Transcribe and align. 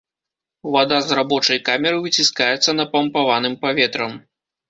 Вада 0.75 0.97
з 1.09 1.17
рабочай 1.19 1.59
камеры 1.67 1.99
выціскаецца 2.07 2.75
напампаваным 2.79 3.53
паветрам. 3.67 4.11